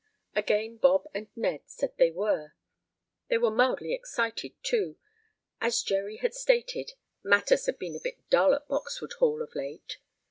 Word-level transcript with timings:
Again 0.35 0.77
Bob 0.77 1.07
and 1.13 1.27
Ned 1.35 1.61
said 1.67 1.95
they 1.97 2.09
were. 2.09 2.55
They 3.27 3.37
were 3.37 3.51
mildly 3.51 3.93
excited, 3.93 4.53
too. 4.63 4.97
As 5.61 5.83
Jerry 5.83 6.17
had 6.17 6.33
stated, 6.33 6.93
matters 7.21 7.67
had 7.67 7.77
been 7.77 7.95
a 7.95 7.99
bit 8.03 8.27
dull 8.31 8.55
at 8.55 8.67
Boxwood 8.67 9.13
Hall 9.19 9.43
of 9.43 9.53
late. 9.53 9.97